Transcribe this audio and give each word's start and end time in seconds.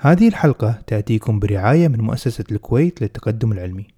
هذه 0.00 0.28
الحلقة 0.28 0.78
تأتيكم 0.86 1.38
برعاية 1.38 1.88
من 1.88 2.00
مؤسسة 2.00 2.44
الكويت 2.52 3.02
للتقدم 3.02 3.52
العلمي. 3.52 3.97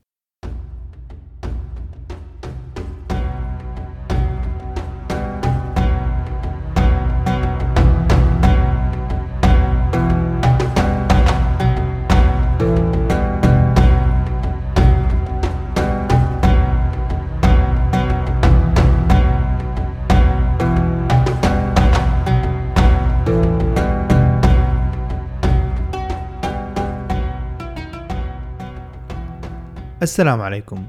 السلام 30.03 30.41
عليكم. 30.41 30.85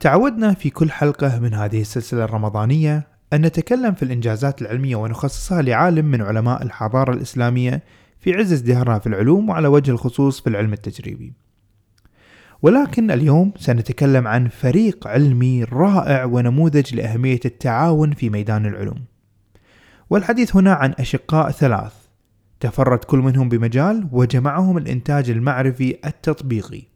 تعودنا 0.00 0.54
في 0.54 0.70
كل 0.70 0.90
حلقة 0.90 1.38
من 1.38 1.54
هذه 1.54 1.80
السلسلة 1.80 2.24
الرمضانية 2.24 3.06
أن 3.32 3.40
نتكلم 3.40 3.94
في 3.94 4.02
الإنجازات 4.02 4.62
العلمية 4.62 4.96
ونخصصها 4.96 5.62
لعالم 5.62 6.04
من 6.04 6.22
علماء 6.22 6.62
الحضارة 6.62 7.12
الإسلامية 7.12 7.82
في 8.20 8.34
عز 8.34 8.52
ازدهارها 8.52 8.98
في 8.98 9.06
العلوم 9.06 9.48
وعلى 9.48 9.68
وجه 9.68 9.90
الخصوص 9.90 10.40
في 10.40 10.48
العلم 10.48 10.72
التجريبي. 10.72 11.32
ولكن 12.62 13.10
اليوم 13.10 13.52
سنتكلم 13.56 14.28
عن 14.28 14.48
فريق 14.48 15.08
علمي 15.08 15.64
رائع 15.64 16.24
ونموذج 16.24 16.94
لأهمية 16.94 17.40
التعاون 17.44 18.12
في 18.12 18.30
ميدان 18.30 18.66
العلوم. 18.66 19.04
والحديث 20.10 20.56
هنا 20.56 20.72
عن 20.74 20.94
أشقاء 20.98 21.50
ثلاث 21.50 21.92
تفرد 22.60 22.98
كل 22.98 23.18
منهم 23.18 23.48
بمجال 23.48 24.08
وجمعهم 24.12 24.78
الإنتاج 24.78 25.30
المعرفي 25.30 25.96
التطبيقي. 26.06 26.95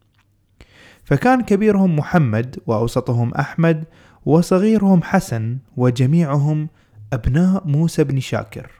فكان 1.03 1.41
كبيرهم 1.41 1.95
محمد 1.95 2.59
وأوسطهم 2.67 3.33
أحمد 3.33 3.83
وصغيرهم 4.25 5.03
حسن 5.03 5.57
وجميعهم 5.77 6.69
أبناء 7.13 7.67
موسى 7.67 8.03
بن 8.03 8.19
شاكر. 8.19 8.71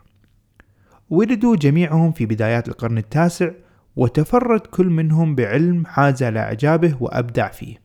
ولدوا 1.10 1.56
جميعهم 1.56 2.12
في 2.12 2.26
بدايات 2.26 2.68
القرن 2.68 2.98
التاسع 2.98 3.52
وتفرد 3.96 4.60
كل 4.60 4.88
منهم 4.88 5.36
بعلم 5.36 5.86
حاز 5.86 6.24
على 6.24 6.40
إعجابه 6.40 6.98
وأبدع 7.00 7.48
فيه. 7.48 7.82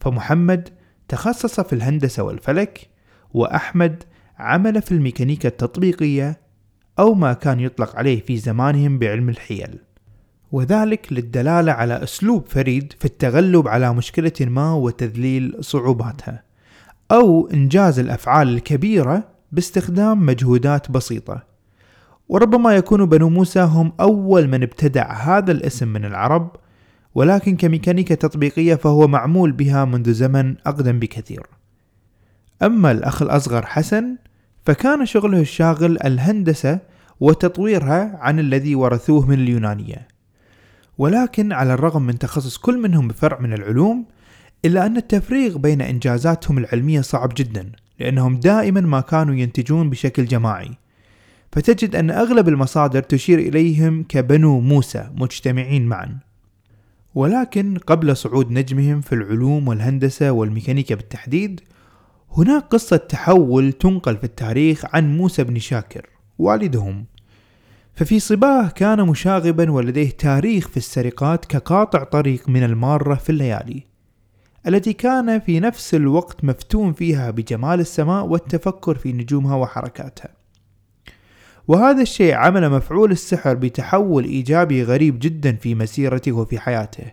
فمحمد 0.00 0.68
تخصص 1.08 1.60
في 1.60 1.72
الهندسة 1.72 2.22
والفلك 2.22 2.90
وأحمد 3.34 4.02
عمل 4.38 4.82
في 4.82 4.92
الميكانيكا 4.92 5.48
التطبيقية 5.48 6.40
أو 6.98 7.14
ما 7.14 7.32
كان 7.32 7.60
يطلق 7.60 7.96
عليه 7.96 8.20
في 8.20 8.36
زمانهم 8.36 8.98
بعلم 8.98 9.28
الحيل. 9.28 9.78
وذلك 10.54 11.12
للدلالة 11.12 11.72
على 11.72 12.02
أسلوب 12.02 12.48
فريد 12.48 12.92
في 12.98 13.04
التغلب 13.04 13.68
على 13.68 13.94
مشكلة 13.94 14.32
ما 14.40 14.72
وتذليل 14.72 15.56
صعوباتها 15.60 16.42
أو 17.12 17.48
إنجاز 17.54 17.98
الأفعال 17.98 18.48
الكبيرة 18.48 19.28
باستخدام 19.52 20.26
مجهودات 20.26 20.90
بسيطة. 20.90 21.42
وربما 22.28 22.76
يكون 22.76 23.06
بنو 23.06 23.28
موسى 23.28 23.60
هم 23.60 23.92
أول 24.00 24.48
من 24.48 24.62
ابتدع 24.62 25.12
هذا 25.12 25.52
الاسم 25.52 25.88
من 25.88 26.04
العرب 26.04 26.56
ولكن 27.14 27.56
كميكانيكا 27.56 28.14
تطبيقية 28.14 28.74
فهو 28.74 29.08
معمول 29.08 29.52
بها 29.52 29.84
منذ 29.84 30.12
زمن 30.12 30.56
أقدم 30.66 30.98
بكثير. 30.98 31.46
أما 32.62 32.90
الأخ 32.90 33.22
الأصغر 33.22 33.66
حسن 33.66 34.16
فكان 34.66 35.06
شغله 35.06 35.40
الشاغل 35.40 35.98
الهندسة 36.04 36.78
وتطويرها 37.20 38.18
عن 38.20 38.38
الذي 38.38 38.74
ورثوه 38.74 39.26
من 39.26 39.38
اليونانية. 39.38 40.13
ولكن 40.98 41.52
على 41.52 41.74
الرغم 41.74 42.02
من 42.02 42.18
تخصص 42.18 42.56
كل 42.56 42.78
منهم 42.78 43.08
بفرع 43.08 43.40
من 43.40 43.52
العلوم 43.52 44.04
إلا 44.64 44.86
أن 44.86 44.96
التفريغ 44.96 45.58
بين 45.58 45.80
إنجازاتهم 45.80 46.58
العلمية 46.58 47.00
صعب 47.00 47.32
جدا 47.36 47.72
لأنهم 48.00 48.40
دائما 48.40 48.80
ما 48.80 49.00
كانوا 49.00 49.34
ينتجون 49.34 49.90
بشكل 49.90 50.24
جماعي. 50.24 50.70
فتجد 51.52 51.96
أن 51.96 52.10
أغلب 52.10 52.48
المصادر 52.48 53.02
تشير 53.02 53.38
إليهم 53.38 54.02
كبنو 54.02 54.60
موسى 54.60 55.10
مجتمعين 55.14 55.86
معا. 55.86 56.18
ولكن 57.14 57.78
قبل 57.86 58.16
صعود 58.16 58.50
نجمهم 58.50 59.00
في 59.00 59.14
العلوم 59.14 59.68
والهندسة 59.68 60.30
والميكانيكا 60.30 60.94
بالتحديد 60.94 61.60
هناك 62.36 62.62
قصة 62.62 62.96
تحول 62.96 63.72
تنقل 63.72 64.16
في 64.16 64.24
التاريخ 64.24 64.84
عن 64.94 65.16
موسى 65.16 65.44
بن 65.44 65.58
شاكر 65.58 66.06
والدهم. 66.38 67.04
ففي 67.96 68.20
صباه 68.20 68.68
كان 68.68 69.06
مشاغبا 69.06 69.70
ولديه 69.70 70.10
تاريخ 70.10 70.68
في 70.68 70.76
السرقات 70.76 71.44
كقاطع 71.44 72.04
طريق 72.04 72.48
من 72.48 72.62
المارة 72.62 73.14
في 73.14 73.30
الليالي 73.30 73.82
التي 74.66 74.92
كان 74.92 75.40
في 75.40 75.60
نفس 75.60 75.94
الوقت 75.94 76.44
مفتون 76.44 76.92
فيها 76.92 77.30
بجمال 77.30 77.80
السماء 77.80 78.26
والتفكر 78.26 78.94
في 78.94 79.12
نجومها 79.12 79.56
وحركاتها. 79.56 80.28
وهذا 81.68 82.02
الشيء 82.02 82.34
عمل 82.34 82.70
مفعول 82.70 83.10
السحر 83.10 83.54
بتحول 83.54 84.24
إيجابي 84.24 84.82
غريب 84.82 85.18
جدا 85.18 85.56
في 85.56 85.74
مسيرته 85.74 86.32
وفي 86.32 86.58
حياته 86.58 87.04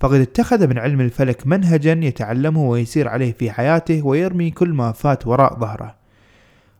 فقد 0.00 0.20
اتخذ 0.20 0.66
من 0.66 0.78
علم 0.78 1.00
الفلك 1.00 1.46
منهجا 1.46 2.00
يتعلمه 2.02 2.68
ويسير 2.68 3.08
عليه 3.08 3.32
في 3.32 3.50
حياته 3.50 4.06
ويرمي 4.06 4.50
كل 4.50 4.68
ما 4.68 4.92
فات 4.92 5.26
وراء 5.26 5.58
ظهره. 5.58 5.97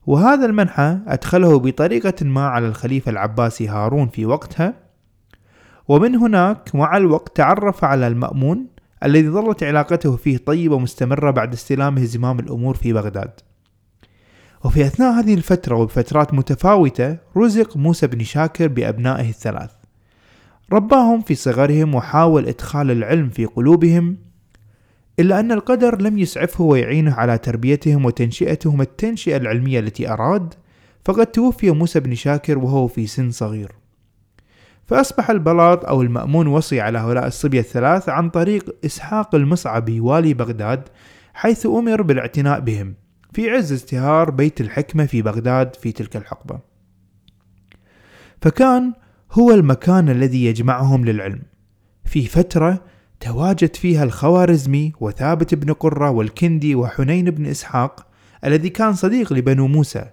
وهذا 0.09 0.47
المنحى 0.47 0.99
أدخله 1.07 1.59
بطريقة 1.59 2.25
ما 2.25 2.47
على 2.47 2.69
الخليفة 2.69 3.11
العباسي 3.11 3.69
هارون 3.69 4.09
في 4.09 4.27
وقتها 4.27 4.75
ومن 5.89 6.15
هناك 6.15 6.75
مع 6.75 6.97
الوقت 6.97 7.37
تعرف 7.37 7.85
على 7.85 8.07
المأمون 8.07 8.67
الذي 9.05 9.31
ظلت 9.31 9.63
علاقته 9.63 10.17
فيه 10.17 10.37
طيبة 10.37 10.79
مستمرة 10.79 11.31
بعد 11.31 11.53
استلامه 11.53 12.05
زمام 12.05 12.39
الأمور 12.39 12.75
في 12.75 12.93
بغداد. 12.93 13.31
وفي 14.65 14.87
أثناء 14.87 15.13
هذه 15.13 15.35
الفترة 15.35 15.77
وبفترات 15.77 16.35
متفاوتة 16.35 17.19
رزق 17.37 17.77
موسى 17.77 18.07
بن 18.07 18.25
شاكر 18.25 18.69
بأبنائه 18.69 19.29
الثلاث. 19.29 19.71
رباهم 20.73 21.21
في 21.21 21.35
صغرهم 21.35 21.95
وحاول 21.95 22.47
إدخال 22.47 22.91
العلم 22.91 23.29
في 23.29 23.45
قلوبهم 23.45 24.17
إلا 25.21 25.41
أن 25.41 25.53
القدر 25.53 26.03
لم 26.03 26.19
يسعفه 26.19 26.65
ويعينه 26.65 27.15
على 27.15 27.39
تربيتهم 27.39 28.05
وتنشئتهم 28.05 28.81
التنشئة 28.81 29.37
العلمية 29.37 29.81
التي 29.81 30.11
أراد 30.11 30.55
فقد 31.05 31.27
توفي 31.27 31.71
موسى 31.71 32.01
بن 32.01 32.15
شاكر 32.15 32.59
وهو 32.59 32.87
في 32.87 33.07
سن 33.07 33.31
صغير. 33.31 33.73
فأصبح 34.87 35.31
البلاط 35.31 35.85
أو 35.85 36.03
المأمون 36.03 36.47
وصي 36.47 36.81
على 36.81 36.99
هؤلاء 36.99 37.27
الصبية 37.27 37.61
الثلاث 37.61 38.09
عن 38.09 38.31
طريق 38.31 38.77
إسحاق 38.85 39.35
المصعبي 39.35 40.01
والي 40.01 40.35
بغداد 40.35 40.89
حيث 41.35 41.67
أمر 41.67 42.03
بالاعتناء 42.03 42.61
بهم 42.61 42.95
في 43.33 43.51
عز 43.51 43.73
ازدهار 43.73 44.31
بيت 44.31 44.61
الحكمة 44.61 45.07
في 45.07 45.23
بغداد 45.23 45.77
في 45.77 45.93
تلك 45.93 46.17
الحقبة. 46.17 46.59
فكان 48.43 48.93
هو 49.33 49.51
المكان 49.51 50.09
الذي 50.09 50.45
يجمعهم 50.45 51.05
للعلم. 51.05 51.43
في 52.05 52.27
فترة 52.27 52.85
تواجد 53.21 53.77
فيها 53.77 54.05
الخوارزمي 54.05 54.93
وثابت 55.01 55.55
بن 55.55 55.73
قرة 55.73 56.11
والكندي 56.11 56.75
وحنين 56.75 57.31
بن 57.31 57.47
إسحاق 57.47 58.07
الذي 58.45 58.69
كان 58.69 58.93
صديق 58.93 59.33
لبنو 59.33 59.67
موسى. 59.67 60.05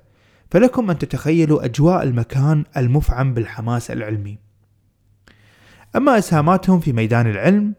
فلكم 0.51 0.89
أن 0.89 0.97
تتخيلوا 0.97 1.65
أجواء 1.65 2.03
المكان 2.03 2.63
المفعم 2.77 3.33
بالحماس 3.33 3.91
العلمي. 3.91 4.37
أما 5.95 6.17
إسهاماتهم 6.17 6.79
في 6.79 6.93
ميدان 6.93 7.27
العلم 7.27 7.73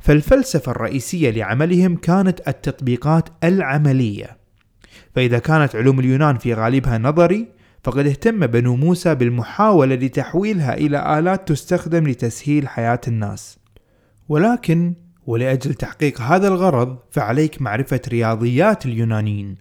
فالفلسفة 0.00 0.72
الرئيسية 0.72 1.30
لعملهم 1.30 1.96
كانت 1.96 2.48
التطبيقات 2.48 3.28
العملية. 3.44 4.36
فإذا 5.14 5.38
كانت 5.38 5.76
علوم 5.76 6.00
اليونان 6.00 6.38
في 6.38 6.54
غالبها 6.54 6.98
نظري 6.98 7.48
فقد 7.84 8.06
اهتم 8.06 8.46
بنو 8.46 8.76
موسى 8.76 9.14
بالمحاولة 9.14 9.94
لتحويلها 9.94 10.74
إلى 10.74 11.18
آلات 11.18 11.48
تستخدم 11.48 12.08
لتسهيل 12.08 12.68
حياة 12.68 13.00
الناس. 13.08 13.61
ولكن 14.28 14.94
ولأجل 15.26 15.74
تحقيق 15.74 16.20
هذا 16.20 16.48
الغرض 16.48 16.98
فعليك 17.10 17.62
معرفة 17.62 18.00
رياضيات 18.08 18.86
اليونانيين. 18.86 19.56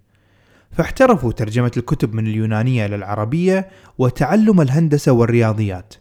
فاحترفوا 0.71 1.31
ترجمة 1.31 1.71
الكتب 1.77 2.13
من 2.13 2.27
اليونانية 2.27 2.85
إلى 2.85 2.95
العربية 2.95 3.69
وتعلم 3.97 4.61
الهندسة 4.61 5.11
والرياضيات. 5.11 5.93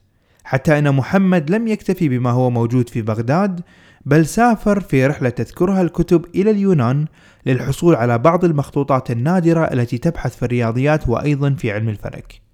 حتى 0.45 0.79
أن 0.79 0.95
محمد 0.95 1.51
لم 1.51 1.69
يكتفي 1.69 2.09
بما 2.09 2.31
هو 2.31 2.51
موجود 2.51 2.89
في 2.89 3.03
بغداد 3.03 3.61
بل 4.07 4.27
سافر 4.27 4.81
في 4.81 5.07
رحلة 5.07 5.29
تذكرها 5.29 5.83
الكتب 5.83 6.27
إلى 6.35 6.51
اليونان 6.51 7.07
للحصول 7.47 7.95
على 7.95 8.19
بعض 8.19 8.45
المخطوطات 8.45 9.11
النادرة 9.11 9.65
التي 9.65 9.99
تبحث 9.99 10.37
في 10.37 10.43
الرياضيات 10.43 11.09
وأيضا 11.09 11.51
في 11.51 11.71
علم 11.73 11.89
الفلك. 11.89 12.50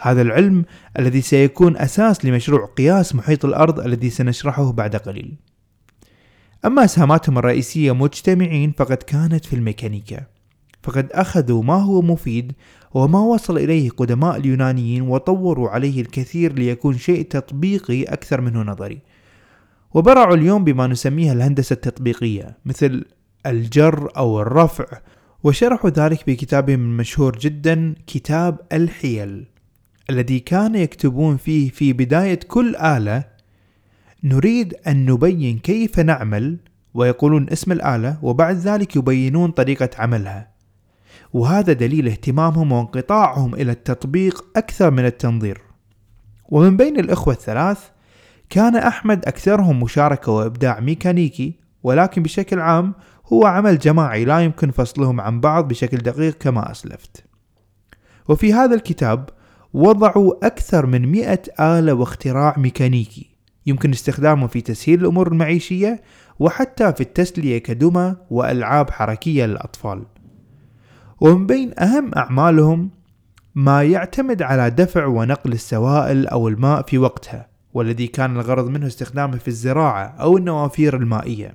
هذا 0.00 0.22
العلم 0.22 0.64
الذي 0.98 1.20
سيكون 1.20 1.76
أساس 1.76 2.24
لمشروع 2.24 2.66
قياس 2.66 3.14
محيط 3.14 3.44
الأرض 3.44 3.80
الذي 3.80 4.10
سنشرحه 4.10 4.72
بعد 4.72 4.96
قليل. 4.96 5.34
أما 6.64 6.84
أسهاماتهم 6.84 7.38
الرئيسية 7.38 7.92
مجتمعين 7.92 8.72
فقد 8.72 8.96
كانت 8.96 9.44
في 9.44 9.56
الميكانيكا. 9.56 10.26
فقد 10.82 11.08
أخذوا 11.12 11.62
ما 11.62 11.74
هو 11.74 12.02
مفيد 12.02 12.52
وما 12.94 13.18
وصل 13.18 13.58
إليه 13.58 13.90
قدماء 13.90 14.36
اليونانيين 14.36 15.02
وطوروا 15.02 15.68
عليه 15.68 16.00
الكثير 16.00 16.52
ليكون 16.52 16.98
شيء 16.98 17.22
تطبيقي 17.22 18.02
أكثر 18.02 18.40
منه 18.40 18.62
نظري. 18.62 18.98
وبرعوا 19.94 20.34
اليوم 20.34 20.64
بما 20.64 20.86
نسميها 20.86 21.32
الهندسة 21.32 21.74
التطبيقية 21.74 22.58
مثل 22.64 23.04
الجر 23.46 24.08
أو 24.16 24.40
الرفع. 24.40 24.84
وشرحوا 25.44 25.90
ذلك 25.90 26.26
بكتابهم 26.26 26.80
المشهور 26.80 27.38
جدا 27.38 27.94
كتاب 28.06 28.58
الحيل. 28.72 29.46
الذي 30.10 30.40
كان 30.40 30.74
يكتبون 30.74 31.36
فيه 31.36 31.70
في 31.70 31.92
بداية 31.92 32.40
كل 32.48 32.76
آلة 32.76 33.24
نريد 34.24 34.74
أن 34.86 35.06
نبين 35.06 35.58
كيف 35.58 36.00
نعمل 36.00 36.58
ويقولون 36.94 37.50
اسم 37.50 37.72
الآلة 37.72 38.18
وبعد 38.22 38.56
ذلك 38.56 38.96
يبينون 38.96 39.50
طريقة 39.50 39.90
عملها. 39.98 40.50
وهذا 41.32 41.72
دليل 41.72 42.08
اهتمامهم 42.08 42.72
وانقطاعهم 42.72 43.54
إلى 43.54 43.72
التطبيق 43.72 44.44
أكثر 44.56 44.90
من 44.90 45.06
التنظير. 45.06 45.60
ومن 46.48 46.76
بين 46.76 46.98
الإخوة 46.98 47.34
الثلاث 47.34 47.78
كان 48.50 48.76
أحمد 48.76 49.24
أكثرهم 49.26 49.82
مشاركة 49.82 50.32
وإبداع 50.32 50.80
ميكانيكي 50.80 51.58
ولكن 51.82 52.22
بشكل 52.22 52.60
عام 52.60 52.94
هو 53.26 53.46
عمل 53.46 53.78
جماعي 53.78 54.24
لا 54.24 54.40
يمكن 54.40 54.70
فصلهم 54.70 55.20
عن 55.20 55.40
بعض 55.40 55.68
بشكل 55.68 55.96
دقيق 55.96 56.38
كما 56.38 56.70
أسلفت. 56.70 57.24
وفي 58.28 58.54
هذا 58.54 58.74
الكتاب 58.74 59.28
وضعوا 59.72 60.46
أكثر 60.46 60.86
من 60.86 61.06
مئة 61.06 61.42
آلة 61.60 61.92
واختراع 61.92 62.54
ميكانيكي 62.58 63.30
يمكن 63.66 63.90
استخدامه 63.90 64.46
في 64.46 64.60
تسهيل 64.60 65.00
الأمور 65.00 65.28
المعيشية 65.28 66.02
وحتى 66.38 66.92
في 66.92 67.00
التسلية 67.00 67.58
كدمى 67.58 68.16
وألعاب 68.30 68.90
حركية 68.90 69.46
للأطفال. 69.46 70.02
ومن 71.20 71.46
بين 71.46 71.80
أهم 71.80 72.10
أعمالهم 72.16 72.90
ما 73.54 73.82
يعتمد 73.82 74.42
على 74.42 74.70
دفع 74.70 75.06
ونقل 75.06 75.52
السوائل 75.52 76.26
أو 76.26 76.48
الماء 76.48 76.82
في 76.82 76.98
وقتها 76.98 77.48
والذي 77.74 78.06
كان 78.06 78.36
الغرض 78.36 78.68
منه 78.68 78.86
استخدامه 78.86 79.36
في 79.36 79.48
الزراعة 79.48 80.04
أو 80.04 80.36
النوافير 80.36 80.96
المائية 80.96 81.54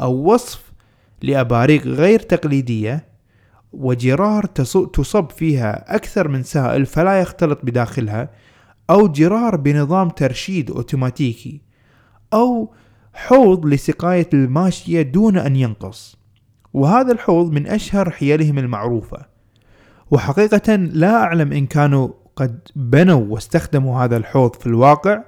أو 0.00 0.32
وصف 0.32 0.72
لأباريق 1.22 1.86
غير 1.86 2.20
تقليدية 2.20 3.11
وجرار 3.72 4.44
تصب 4.92 5.30
فيها 5.30 5.96
أكثر 5.96 6.28
من 6.28 6.42
سائل 6.42 6.86
فلا 6.86 7.20
يختلط 7.20 7.58
بداخلها 7.62 8.30
أو 8.90 9.08
جرار 9.08 9.56
بنظام 9.56 10.08
ترشيد 10.08 10.70
أوتوماتيكي 10.70 11.60
أو 12.32 12.74
حوض 13.14 13.66
لسقاية 13.66 14.28
الماشية 14.34 15.02
دون 15.02 15.36
أن 15.38 15.56
ينقص. 15.56 16.16
وهذا 16.72 17.12
الحوض 17.12 17.52
من 17.52 17.66
أشهر 17.66 18.10
حيلهم 18.10 18.58
المعروفة. 18.58 19.18
وحقيقة 20.10 20.74
لا 20.76 21.14
أعلم 21.14 21.52
إن 21.52 21.66
كانوا 21.66 22.08
قد 22.36 22.60
بنوا 22.76 23.24
واستخدموا 23.28 24.04
هذا 24.04 24.16
الحوض 24.16 24.56
في 24.56 24.66
الواقع 24.66 25.22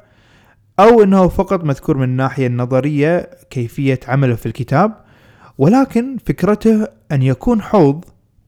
أو 0.79 1.03
أنه 1.03 1.29
فقط 1.29 1.65
مذكور 1.65 1.97
من 1.97 2.05
الناحية 2.05 2.47
النظرية 2.47 3.31
كيفية 3.51 4.01
عمله 4.09 4.35
في 4.35 4.47
الكتاب 4.47 5.05
ولكن 5.59 6.17
فكرته 6.27 6.89
أن 7.13 7.23
يكون 7.23 7.63
حوض 7.63 8.05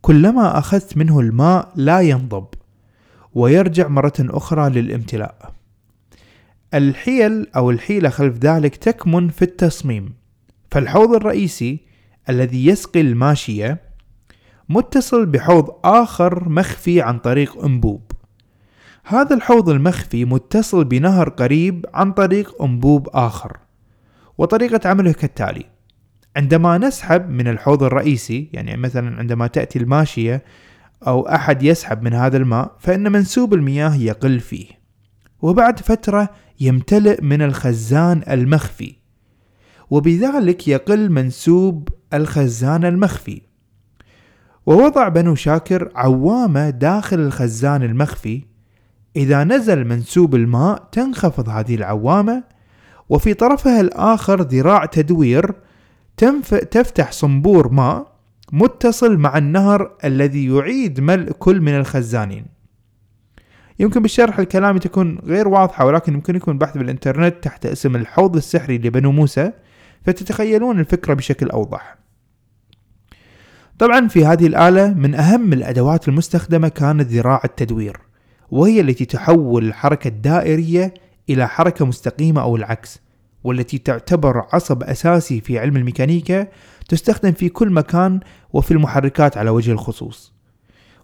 كلما 0.06 0.58
أخذت 0.58 0.97
منه 0.97 1.20
الماء 1.20 1.73
لا 1.76 2.00
ينضب 2.00 2.47
ويرجع 3.35 3.88
مرة 3.88 4.12
أخرى 4.20 4.70
للامتلاء. 4.70 5.53
الحيل 6.75 7.47
أو 7.56 7.70
الحيلة 7.70 8.08
خلف 8.08 8.38
ذلك 8.38 8.76
تكمن 8.76 9.29
في 9.29 9.43
التصميم. 9.43 10.14
فالحوض 10.70 11.14
الرئيسي 11.14 11.81
الذي 12.29 12.67
يسقي 12.67 13.00
الماشية 13.00 13.81
متصل 14.69 15.26
بحوض 15.26 15.70
آخر 15.85 16.49
مخفي 16.49 17.00
عن 17.00 17.19
طريق 17.19 17.64
أنبوب. 17.64 18.12
هذا 19.05 19.35
الحوض 19.37 19.69
المخفي 19.69 20.25
متصل 20.25 20.85
بنهر 20.85 21.29
قريب 21.29 21.87
عن 21.94 22.12
طريق 22.12 22.62
أنبوب 22.62 23.08
آخر 23.08 23.56
وطريقة 24.38 24.88
عمله 24.88 25.12
كالتالي. 25.12 25.75
عندما 26.37 26.79
نسحب 26.79 27.31
من 27.31 27.49
الحوض 27.49 27.83
الرئيسي 27.83 28.50
يعني 28.53 28.77
مثلا 28.77 29.19
عندما 29.19 29.47
تأتي 29.47 29.79
الماشية 29.79 30.44
أو 31.06 31.29
أحد 31.29 31.62
يسحب 31.62 32.03
من 32.03 32.15
هذا 32.15 32.37
الماء 32.37 32.77
فإن 32.79 33.12
منسوب 33.12 33.55
المياه 33.55 33.94
يقل 33.94 34.41
فيه. 34.41 34.67
وبعد 35.43 35.79
فترة 35.79 36.29
يمتلئ 36.61 37.23
من 37.23 37.43
الخزان 37.43 38.23
المخفي. 38.31 38.97
وبذلك 39.91 40.69
يقل 40.69 41.11
منسوب 41.11 41.88
الخزان 42.15 42.85
المخفي. 42.85 43.43
ووضع 44.67 45.09
بنو 45.09 45.35
شاكر 45.35 45.91
عوامة 45.94 46.71
داخل 46.71 47.21
الخزان 47.21 47.82
المخفي. 47.82 48.44
إذا 49.17 49.44
نزل 49.44 49.85
منسوب 49.85 50.35
الماء 50.35 50.89
تنخفض 50.93 51.49
هذه 51.49 51.75
العوامة. 51.75 52.44
وفي 53.09 53.35
طرفها 53.35 53.81
الآخر 53.81 54.43
ذراع 54.43 54.85
تدوير 54.85 55.66
تفتح 56.71 57.13
صنبور 57.13 57.73
ماء 57.73 58.17
متصل 58.53 59.17
مع 59.17 59.39
النهر 59.39 59.97
الذي 60.05 60.47
يعيد 60.47 61.01
ملء 61.01 61.33
كل 61.33 61.61
من 61.61 61.77
الخزانين. 61.77 62.47
يمكن 63.79 64.03
بالشرح 64.03 64.39
الكلام 64.39 64.79
تكون 64.79 65.19
غير 65.19 65.49
واضحة 65.49 65.85
ولكن 65.85 66.15
يمكن 66.15 66.37
يكون 66.37 66.59
بحث 66.59 66.79
بالإنترنت 66.79 67.45
تحت 67.45 67.67
اسم 67.67 67.97
الحوض 67.97 68.37
السحري 68.37 68.79
لبنو 68.79 69.13
موسى 69.13 69.53
فتتخيلون 70.05 70.81
الفكرة 70.81 71.15
بشكل 71.15 71.51
أوضح. 71.51 71.97
طبعا 73.79 74.09
في 74.09 74.27
هذه 74.27 74.47
الآلة 74.47 74.95
من 74.95 75.15
أهم 75.15 75.53
الأدوات 75.53 76.09
المستخدمة 76.09 76.69
كانت 76.69 77.07
ذراع 77.07 77.41
التدوير 77.45 78.01
وهي 78.51 78.81
التي 78.81 79.05
تحول 79.05 79.65
الحركة 79.65 80.09
الدائرية 80.09 80.95
إلى 81.31 81.49
حركة 81.49 81.87
مستقيمة 81.87 82.43
أو 82.43 82.57
العكس. 82.57 83.06
والتي 83.44 83.79
تعتبر 83.79 84.47
عصب 84.53 84.83
أساسي 84.83 85.41
في 85.41 85.59
علم 85.59 85.77
الميكانيكا 85.77 86.49
تستخدم 86.88 87.33
في 87.33 87.49
كل 87.49 87.71
مكان 87.71 88.21
وفي 88.53 88.71
المحركات 88.71 89.37
على 89.38 89.50
وجه 89.50 89.73
الخصوص. 89.73 90.33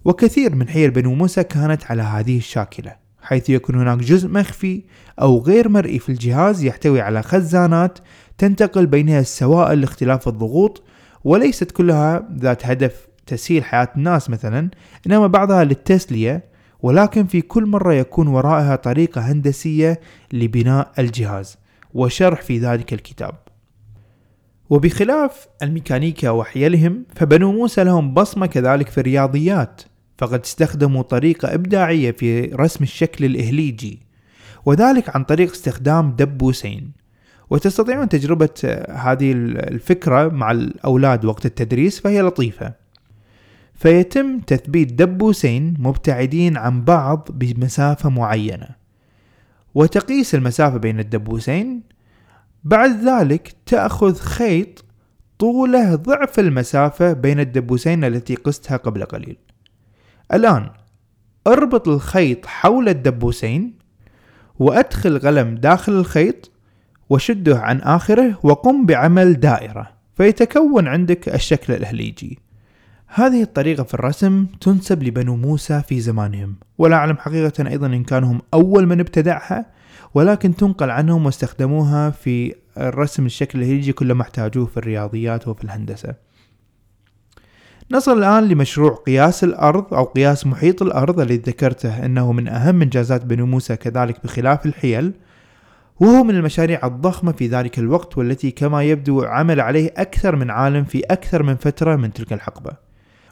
وكثير 0.05 0.55
من 0.55 0.69
حيل 0.69 0.90
بنو 0.90 1.14
موسى 1.14 1.44
كانت 1.44 1.84
على 1.84 2.02
هذه 2.02 2.38
الشاكلة 2.38 3.02
حيث 3.23 3.50
يكون 3.50 3.75
هناك 3.75 3.99
جزء 3.99 4.29
مخفي 4.29 4.82
أو 5.20 5.38
غير 5.38 5.69
مرئي 5.69 5.99
في 5.99 6.08
الجهاز 6.08 6.64
يحتوي 6.64 7.00
على 7.00 7.23
خزانات 7.23 7.99
تنتقل 8.38 8.87
بينها 8.87 9.20
السوائل 9.20 9.81
لاختلاف 9.81 10.28
الضغوط 10.28 10.82
وليست 11.25 11.70
كلها 11.70 12.28
ذات 12.38 12.67
هدف 12.67 13.06
تسهيل 13.26 13.64
حياة 13.64 13.88
الناس 13.96 14.31
مثلا 14.31 14.70
إنما 15.06 15.26
بعضها 15.26 15.64
للتسلية 15.64 16.44
ولكن 16.82 17.26
في 17.26 17.40
كل 17.40 17.67
مرة 17.67 17.94
يكون 17.94 18.28
ورائها 18.28 18.76
طريقة 18.76 19.20
هندسية 19.20 20.00
لبناء 20.32 20.93
الجهاز. 20.99 21.56
وشرح 21.94 22.42
في 22.42 22.58
ذلك 22.58 22.92
الكتاب. 22.92 23.34
وبخلاف 24.70 25.49
الميكانيكا 25.62 26.30
وحيلهم 26.30 27.04
فبنو 27.16 27.52
موسى 27.52 27.84
لهم 27.84 28.14
بصمة 28.14 28.46
كذلك 28.46 28.88
في 28.88 28.99
الرياضيات 28.99 29.82
فقد 30.18 30.40
استخدموا 30.40 31.02
طريقة 31.02 31.54
إبداعية 31.54 32.11
في 32.11 32.42
رسم 32.44 32.84
الشكل 32.84 33.25
الإهليجي 33.25 34.00
وذلك 34.66 35.16
عن 35.16 35.25
طريق 35.25 35.50
استخدام 35.50 36.11
دبوسين 36.11 36.92
وتستطيعون 37.50 38.08
تجربة 38.08 38.84
هذه 38.90 39.32
الفكرة 39.32 40.28
مع 40.28 40.50
الأولاد 40.50 41.25
وقت 41.25 41.46
التدريس 41.46 42.00
فهي 42.00 42.22
لطيفة. 42.22 42.75
فيتم 43.75 44.40
تثبيت 44.40 44.92
دبوسين 44.92 45.75
مبتعدين 45.78 46.56
عن 46.56 46.84
بعض 46.84 47.28
بمسافة 47.30 48.08
معينة. 48.08 48.81
وتقيس 49.75 50.35
المسافة 50.35 50.79
بين 50.79 51.00
الدبوسين. 51.00 51.83
بعد 52.64 52.91
ذلك 53.09 53.55
تأخذ 53.67 54.14
خيط 54.14 54.85
طوله 55.38 55.95
ضعف 55.95 56.38
المسافة 56.38 57.12
بين 57.12 57.41
الدبوسين 57.41 58.05
التي 58.05 58.35
قستها 58.35 58.76
قبل 58.76 59.05
قليل. 59.05 59.37
الآن 60.33 60.71
أربط 61.47 61.88
الخيط 61.88 62.47
حول 62.47 62.88
الدبوسين 62.88 63.79
وأدخل 64.59 65.19
قلم 65.19 65.55
داخل 65.55 65.93
الخيط 65.93 66.50
وشده 67.11 67.59
عن 67.59 67.81
آخره 67.81 68.38
وقم 68.43 68.87
بعمل 68.87 69.41
دائرة 69.41 69.93
فيتكون 70.17 70.88
عندك 70.88 71.29
الشكل 71.29 71.73
الأهليجي. 71.73 72.38
هذه 73.14 73.42
الطريقة 73.42 73.85
في 73.85 73.95
الرسم 73.95 74.47
تنسب 74.61 75.02
لبنو 75.02 75.37
موسى 75.37 75.83
في 75.88 76.00
زمانهم 76.00 76.54
ولا 76.78 76.97
أعلم 76.97 77.16
حقيقة 77.16 77.69
أيضا 77.69 77.87
إن 77.87 78.04
كانوا 78.04 78.33
هم 78.33 78.40
أول 78.54 78.87
من 78.87 79.00
ابتدعها 79.00 79.66
ولكن 80.14 80.57
تنقل 80.57 80.90
عنهم 80.90 81.26
واستخدموها 81.26 82.11
في 82.11 82.54
الرسم 82.78 83.26
الشكل 83.26 83.59
الهيجي 83.59 83.92
كلما 83.92 84.23
احتاجوه 84.23 84.66
في 84.66 84.76
الرياضيات 84.76 85.49
وفي 85.49 85.64
الهندسة. 85.64 86.14
نصل 87.90 88.19
الآن 88.19 88.49
لمشروع 88.49 88.95
قياس 89.07 89.45
الأرض 89.45 89.95
أو 89.95 90.04
قياس 90.04 90.47
محيط 90.47 90.83
الأرض 90.83 91.21
الذي 91.21 91.37
ذكرته 91.37 92.04
أنه 92.04 92.33
من 92.33 92.49
أهم 92.49 92.83
إنجازات 92.83 93.25
بنو 93.25 93.47
موسى 93.47 93.76
كذلك 93.76 94.25
بخلاف 94.25 94.66
الحيل 94.66 95.12
وهو 96.00 96.25
من 96.25 96.35
المشاريع 96.35 96.87
الضخمة 96.87 97.33
في 97.33 97.47
ذلك 97.47 97.78
الوقت 97.78 98.19
والتي 98.19 98.50
كما 98.50 98.83
يبدو 98.83 99.23
عمل 99.23 99.61
عليه 99.61 99.95
أكثر 99.97 100.37
من 100.37 100.50
عالم 100.50 100.85
في 100.85 101.00
أكثر 101.00 101.42
من 101.42 101.57
فترة 101.57 101.97
من 101.97 102.12
تلك 102.12 102.33
الحقبة. 102.33 102.81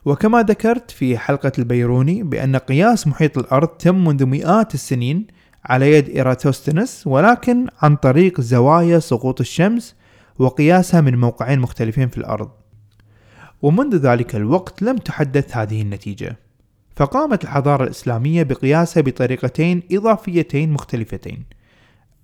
وكما 0.04 0.42
ذكرت 0.42 0.90
في 0.90 1.19
حلقة 1.19 1.52
البيروني 1.59 2.23
بأن 2.23 2.57
قياس 2.57 3.07
محيط 3.07 3.38
الأرض 3.38 3.69
تم 3.69 4.04
منذ 4.04 4.26
مئات 4.26 4.75
السنين 4.75 5.26
على 5.64 5.92
يد 5.92 6.09
إيراتوستينس 6.09 7.07
ولكن 7.07 7.66
عن 7.83 7.97
طريق 7.97 8.40
زوايا 8.40 8.99
سقوط 8.99 9.40
الشمس 9.40 9.95
وقياسها 10.38 11.00
من 11.00 11.19
موقعين 11.19 11.59
مختلفين 11.59 12.09
في 12.09 12.19
الأرض. 12.19 12.50
ومنذ 13.62 13.97
ذلك 13.97 14.37
الوقت 14.37 14.83
لم 14.83 14.97
تحدث 14.97 15.57
هذه 15.57 15.83
النتيجة. 15.83 16.37
فقامت 16.97 17.45
الحضارة 17.45 17.85
الإسلامية 17.85 18.42
بقياسها 18.42 19.00
بطريقتين 19.00 19.83
إضافيتين 19.92 20.73
مختلفتين. 20.73 21.45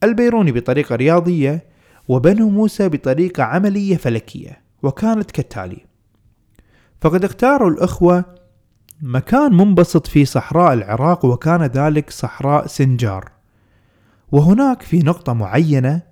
البيروني 0.03 0.53
بطريقة 0.53 0.95
رياضية 0.95 1.65
وبنو 2.09 2.51
موسى 2.51 2.89
بطريقة 2.89 3.43
عملية 3.43 3.97
فلكية 3.97 4.61
وكانت 4.83 5.31
كالتالي 5.31 5.86
فقد 7.01 7.25
اختاروا 7.25 7.71
الأخوة 7.71 8.25
مكان 9.03 9.57
منبسط 9.57 10.07
في 10.07 10.25
صحراء 10.25 10.73
العراق 10.73 11.25
وكان 11.25 11.63
ذلك 11.63 12.11
صحراء 12.11 12.67
سنجار. 12.67 13.31
وهناك 14.33 14.83
في 14.83 14.99
نقطة 14.99 15.33
معينة 15.33 16.03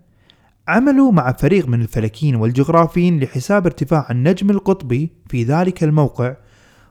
عملوا 0.69 1.12
مع 1.12 1.33
فريق 1.33 1.69
من 1.69 1.81
الفلكيين 1.81 2.37
والجغرافيين 2.37 3.21
لحساب 3.21 3.67
ارتفاع 3.67 4.07
النجم 4.11 4.50
القطبي 4.50 5.12
في 5.29 5.45
ذلك 5.45 5.85
الموقع 5.85 6.37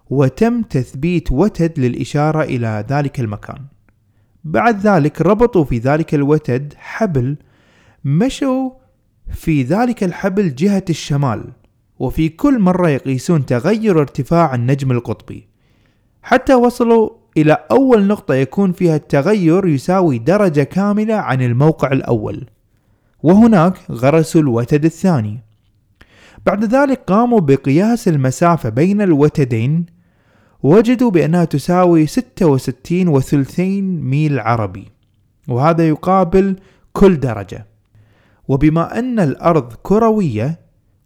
وتم 0.09 0.61
تثبيت 0.61 1.31
وتد 1.31 1.79
للإشارة 1.79 2.43
إلى 2.43 2.85
ذلك 2.89 3.19
المكان. 3.19 3.65
بعد 4.43 4.87
ذلك 4.87 5.21
ربطوا 5.21 5.63
في 5.63 5.77
ذلك 5.77 6.13
الوتد 6.13 6.73
حبل 6.77 7.37
مشوا 8.05 8.69
في 9.31 9.63
ذلك 9.63 10.03
الحبل 10.03 10.55
جهة 10.55 10.85
الشمال. 10.89 11.51
وفي 11.99 12.29
كل 12.29 12.59
مرة 12.59 12.89
يقيسون 12.89 13.45
تغير 13.45 13.99
ارتفاع 13.99 14.55
النجم 14.55 14.91
القطبي. 14.91 15.47
حتى 16.23 16.53
وصلوا 16.53 17.09
إلى 17.37 17.57
أول 17.71 18.07
نقطة 18.07 18.33
يكون 18.33 18.71
فيها 18.71 18.95
التغير 18.95 19.67
يساوي 19.67 20.17
درجة 20.17 20.63
كاملة 20.63 21.15
عن 21.15 21.41
الموقع 21.41 21.91
الأول. 21.91 22.45
وهناك 23.23 23.73
غرسوا 23.91 24.41
الوتد 24.41 24.85
الثاني. 24.85 25.39
بعد 26.45 26.63
ذلك 26.63 27.01
قاموا 27.07 27.39
بقياس 27.39 28.07
المسافة 28.07 28.69
بين 28.69 29.01
الوتدين. 29.01 29.85
وجدوا 30.63 31.11
بأنها 31.11 31.45
تساوي 31.45 32.07
66 32.07 33.07
وثلثين 33.07 34.01
ميل 34.01 34.39
عربي. 34.39 34.87
وهذا 35.47 35.87
يقابل 35.87 36.55
كل 36.93 37.19
درجة. 37.19 37.65
وبما 38.47 38.99
أن 38.99 39.19
الأرض 39.19 39.73
كروية 39.73 40.62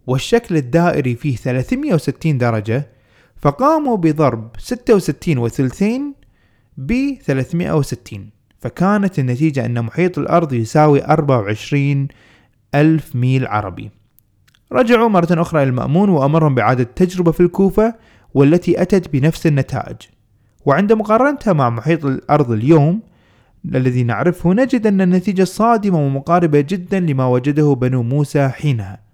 والشكل 0.08 0.58
الدائري 0.58 1.16
فيه 1.16 1.36
360 1.36 2.38
درجة 2.38 2.88
فقاموا 3.42 3.98
بضرب 3.98 4.50
66 4.58 5.38
وثلثين 5.38 6.14
ب 6.78 7.14
360 7.24 8.30
فكانت 8.60 9.20
النتيجة 9.20 9.66
أن 9.66 9.82
محيط 9.82 10.18
الأرض 10.18 10.54
يساوي 10.54 11.06
24 11.06 12.08
ألف 12.76 13.16
ميل 13.16 13.48
عربي. 13.48 13.92
رجعوا 14.72 15.10
مرة 15.10 15.28
أخرى 15.32 15.64
إلى 15.64 15.70
المأمون 15.70 16.10
وأمرهم 16.10 16.56
بإعادة 16.56 16.84
التجربة 16.84 17.32
في 17.32 17.40
الكوفة 17.40 17.96
والتي 18.34 18.82
أتت 18.82 19.14
بنفس 19.14 19.48
النتائج. 19.48 19.96
وعند 20.66 20.94
مقارنتها 20.94 21.54
مع 21.54 21.70
محيط 21.70 22.06
الأرض 22.06 22.52
اليوم 22.52 23.02
الذي 23.76 24.04
نعرفه 24.04 24.54
نجد 24.54 24.88
أن 24.88 25.02
النتيجة 25.02 25.44
صادمة 25.44 26.06
ومقاربة 26.06 26.62
جدا 26.62 27.00
لما 27.00 27.28
وجده 27.28 27.74
بنو 27.74 28.04
موسى 28.04 28.50
حينها. 28.50 29.07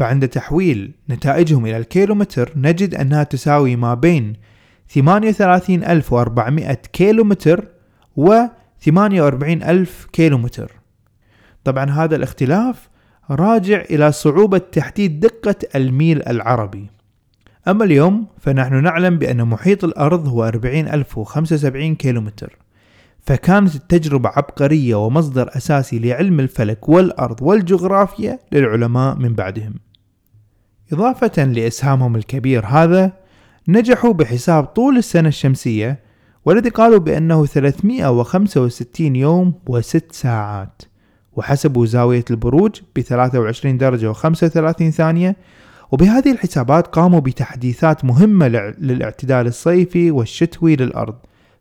فعند 0.00 0.28
تحويل 0.28 0.92
نتائجهم 1.10 1.66
إلى 1.66 1.76
الكيلومتر 1.76 2.52
نجد 2.56 2.94
أنها 2.94 3.22
تساوي 3.22 3.76
ما 3.76 3.94
بين 3.94 4.32
38400 4.88 6.74
كيلومتر 6.74 7.64
و 8.16 8.36
48000 8.78 10.06
كيلومتر. 10.12 10.72
طبعا 11.64 11.90
هذا 11.90 12.16
الاختلاف 12.16 12.88
راجع 13.30 13.80
إلى 13.90 14.12
صعوبة 14.12 14.58
تحديد 14.58 15.20
دقة 15.20 15.56
الميل 15.74 16.28
العربي. 16.28 16.90
أما 17.68 17.84
اليوم 17.84 18.26
فنحن 18.38 18.82
نعلم 18.82 19.18
بأن 19.18 19.44
محيط 19.44 19.84
الأرض 19.84 20.28
هو 20.28 20.44
40075 20.48 21.94
كيلومتر 21.94 22.58
فكانت 23.20 23.74
التجربة 23.74 24.28
عبقرية 24.28 24.94
ومصدر 24.94 25.56
أساسي 25.56 25.98
لعلم 25.98 26.40
الفلك 26.40 26.88
والأرض 26.88 27.42
والجغرافيا 27.42 28.38
للعلماء 28.52 29.16
من 29.16 29.34
بعدهم. 29.34 29.74
إضافة 30.92 31.44
لإسهامهم 31.44 32.16
الكبير 32.16 32.66
هذا 32.66 33.12
نجحوا 33.68 34.12
بحساب 34.12 34.64
طول 34.64 34.96
السنة 34.96 35.28
الشمسية 35.28 35.98
والذي 36.44 36.68
قالوا 36.68 36.98
بأنه 36.98 37.46
365 37.46 39.16
يوم 39.16 39.54
وست 39.68 40.12
ساعات. 40.12 40.82
وحسبوا 41.32 41.86
زاوية 41.86 42.24
البروج 42.30 42.80
ب 42.96 43.00
23 43.00 43.78
درجة 43.78 44.12
و35 44.12 44.88
ثانية 44.90 45.36
وبهذه 45.92 46.32
الحسابات 46.32 46.86
قاموا 46.86 47.20
بتحديثات 47.20 48.04
مهمة 48.04 48.48
للاعتدال 48.78 49.46
الصيفي 49.46 50.10
والشتوي 50.10 50.76
للأرض. 50.76 51.14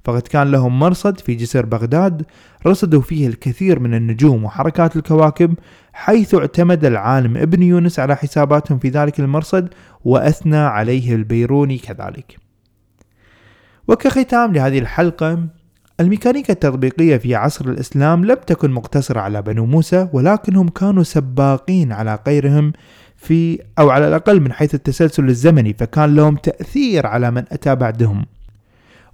فقد 0.04 0.22
كان 0.22 0.52
لهم 0.52 0.80
مرصد 0.80 1.20
في 1.20 1.36
جسر 1.36 1.66
بغداد 1.66 2.26
رصدوا 2.68 3.02
فيه 3.02 3.28
الكثير 3.28 3.80
من 3.80 3.94
النجوم 3.94 4.44
وحركات 4.44 4.96
الكواكب 4.96 5.54
حيث 5.94 6.36
اعتمد 6.36 6.86
العالم 6.86 7.38
ابن 7.38 7.64
يونس 7.64 8.00
على 8.00 8.16
حساباتهم 8.16 8.80
في 8.80 8.90
ذلك 8.90 9.20
المرصد 9.20 9.70
وأثنى 10.06 10.58
عليه 10.58 11.16
البيروني 11.16 11.78
كذلك. 11.78 12.38
وكختام 13.88 14.54
لهذه 14.54 14.80
الحلقة 14.80 15.48
الميكانيكا 16.00 16.54
التطبيقية 16.54 17.18
في 17.18 17.36
عصر 17.36 17.66
الإسلام 17.66 18.26
لم 18.26 18.38
تكن 18.48 18.72
مقتصرة 18.72 19.20
على 19.20 19.42
بنو 19.42 19.66
موسى 19.66 20.08
ولكنهم 20.14 20.68
كانوا 20.68 21.04
سباقين 21.04 21.92
على 21.92 22.20
غيرهم 22.28 22.74
في 23.18 23.60
أو 23.80 23.90
على 23.90 24.08
الأقل 24.08 24.42
من 24.42 24.54
حيث 24.54 24.76
التسلسل 24.76 25.30
الزمني 25.30 25.74
فكان 25.74 26.16
لهم 26.16 26.36
تأثير 26.36 27.08
على 27.08 27.32
من 27.32 27.44
أتى 27.52 27.76
بعدهم. 27.76 28.26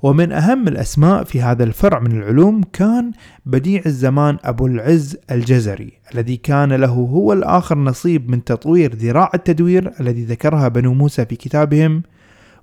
ومن 0.06 0.32
أهم 0.32 0.68
الأسماء 0.68 1.24
في 1.24 1.42
هذا 1.42 1.64
الفرع 1.64 2.00
من 2.00 2.12
العلوم 2.12 2.62
كان 2.74 3.12
بديع 3.46 3.82
الزمان 3.86 4.38
أبو 4.44 4.68
العز 4.68 5.18
الجزري 5.32 5.94
الذي 6.14 6.38
كان 6.38 6.74
له 6.74 6.88
هو 6.88 7.34
الآخر 7.34 7.78
نصيب 7.78 8.30
من 8.30 8.44
تطوير 8.44 8.96
ذراع 8.96 9.32
التدوير 9.34 9.92
الذي 10.00 10.24
ذكرها 10.24 10.68
بنو 10.68 10.94
موسى 10.94 11.26
في 11.26 11.36
كتابهم. 11.36 12.04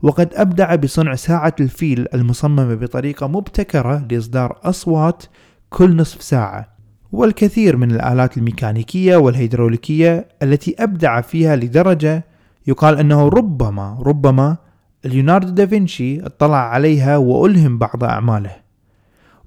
وقد 0.02 0.34
أبدع 0.34 0.74
بصنع 0.74 1.14
ساعة 1.14 1.54
الفيل 1.60 2.06
المصممة 2.14 2.74
بطريقة 2.74 3.26
مبتكرة 3.26 4.06
لإصدار 4.10 4.58
أصوات 4.64 5.22
كل 5.70 5.96
نصف 5.96 6.22
ساعة. 6.22 6.68
والكثير 7.12 7.76
من 7.76 7.90
الآلات 7.90 8.36
الميكانيكية 8.36 9.16
والهيدروليكية 9.16 10.28
التي 10.42 10.74
أبدع 10.78 11.20
فيها 11.20 11.56
لدرجة 11.56 12.24
يقال 12.66 12.98
أنه 12.98 13.28
ربما 13.28 13.98
ربما 14.00 14.56
ليوناردو 15.04 15.50
دافنشي 15.50 16.26
اطلع 16.26 16.56
عليها 16.56 17.16
وألهم 17.16 17.78
بعض 17.78 18.04
أعماله. 18.04 18.56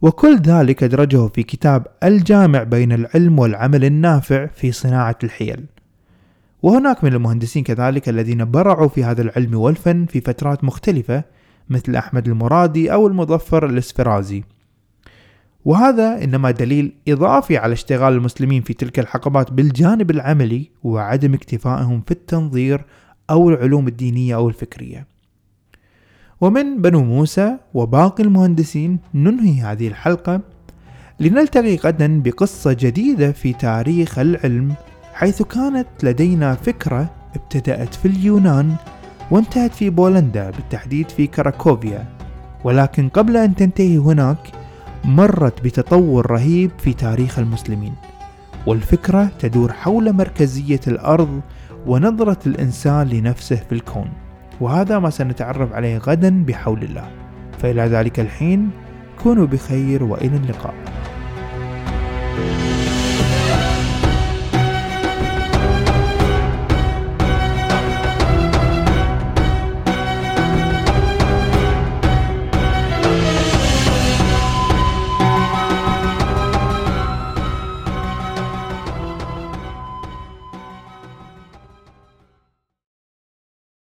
وكل 0.01 0.37
ذلك 0.37 0.83
أدرجه 0.83 1.27
في 1.27 1.43
كتاب 1.43 1.87
الجامع 2.03 2.63
بين 2.63 2.91
العلم 2.91 3.39
والعمل 3.39 3.85
النافع 3.85 4.45
في 4.45 4.71
صناعة 4.71 5.17
الحيل. 5.23 5.65
وهناك 6.63 7.03
من 7.03 7.13
المهندسين 7.13 7.63
كذلك 7.63 8.09
الذين 8.09 8.51
برعوا 8.51 8.87
في 8.87 9.03
هذا 9.03 9.21
العلم 9.21 9.55
والفن 9.55 10.05
في 10.05 10.21
فترات 10.21 10.63
مختلفة 10.63 11.23
مثل 11.69 11.95
أحمد 11.95 12.27
المرادي 12.27 12.93
أو 12.93 13.07
المظفر 13.07 13.65
الإسفرازي. 13.65 14.43
وهذا 15.65 16.23
إنما 16.23 16.51
دليل 16.51 16.93
إضافي 17.07 17.57
على 17.57 17.73
اشتغال 17.73 18.13
المسلمين 18.13 18.61
في 18.61 18.73
تلك 18.73 18.99
الحقبات 18.99 19.51
بالجانب 19.51 20.11
العملي 20.11 20.71
وعدم 20.83 21.33
اكتفائهم 21.33 22.01
في 22.01 22.11
التنظير 22.11 22.85
أو 23.29 23.49
العلوم 23.49 23.87
الدينية 23.87 24.35
أو 24.35 24.49
الفكرية. 24.49 25.14
ومن 26.41 26.81
بنو 26.81 27.03
موسى 27.03 27.57
وباقي 27.73 28.23
المهندسين 28.23 28.99
ننهي 29.13 29.61
هذه 29.61 29.87
الحلقة 29.87 30.41
لنلتقي 31.19 31.75
غدا 31.75 32.21
بقصة 32.21 32.73
جديدة 32.73 33.31
في 33.31 33.53
تاريخ 33.53 34.19
العلم 34.19 34.73
حيث 35.13 35.41
كانت 35.41 35.87
لدينا 36.03 36.55
فكرة 36.55 37.09
ابتدأت 37.35 37.93
في 37.93 38.07
اليونان 38.07 38.75
وانتهت 39.31 39.73
في 39.73 39.89
بولندا 39.89 40.49
بالتحديد 40.49 41.09
في 41.09 41.27
كراكوفيا. 41.27 42.05
ولكن 42.63 43.09
قبل 43.09 43.37
أن 43.37 43.55
تنتهي 43.55 43.97
هناك 43.97 44.37
مرت 45.03 45.63
بتطور 45.63 46.31
رهيب 46.31 46.71
في 46.77 46.93
تاريخ 46.93 47.39
المسلمين. 47.39 47.93
والفكرة 48.67 49.29
تدور 49.39 49.71
حول 49.71 50.13
مركزية 50.13 50.79
الأرض 50.87 51.41
ونظرة 51.87 52.39
الإنسان 52.45 53.07
لنفسه 53.07 53.55
في 53.55 53.71
الكون. 53.71 54.09
وهذا 54.61 54.99
ما 54.99 55.09
سنتعرف 55.09 55.73
عليه 55.73 55.97
غدا 55.97 56.43
بحول 56.45 56.83
الله. 56.83 57.07
فإلى 57.59 57.81
ذلك 57.81 58.19
الحين 58.19 58.69
كونوا 59.23 59.47
بخير 59.47 60.03
وإلى 60.03 60.37
اللقاء. 60.37 60.73
thank 62.35 62.79
you 62.79 62.84